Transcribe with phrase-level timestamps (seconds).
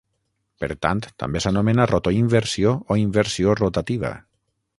[0.61, 4.15] Per tant, també s'anomena rotoinversió o inversió rotativa.